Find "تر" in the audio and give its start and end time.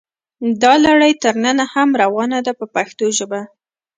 1.23-1.33